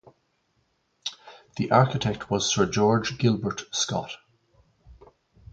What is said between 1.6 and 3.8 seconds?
architect was Sir George Gilbert